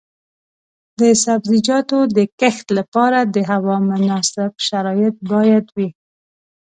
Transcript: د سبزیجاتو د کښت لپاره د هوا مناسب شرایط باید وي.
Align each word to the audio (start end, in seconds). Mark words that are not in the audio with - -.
د 0.99 1.01
سبزیجاتو 1.23 1.99
د 2.17 2.17
کښت 2.39 2.67
لپاره 2.77 3.19
د 3.35 3.35
هوا 3.51 3.75
مناسب 3.89 4.51
شرایط 4.67 5.15
باید 5.31 5.65
وي. 5.75 5.89